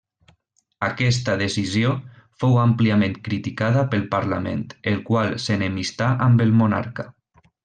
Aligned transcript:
Aquesta 0.85 1.35
decisió 1.41 1.91
fou 2.43 2.57
àmpliament 2.63 3.13
criticada 3.27 3.85
pel 3.93 4.07
Parlament 4.17 4.65
el 4.93 5.01
qual 5.11 5.37
s'enemistà 5.45 6.09
amb 6.31 6.47
el 6.49 6.57
monarca. 6.65 7.09